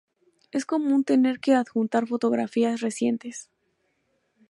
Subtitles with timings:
[0.51, 3.51] Es común tener que adjuntar fotografías recientes.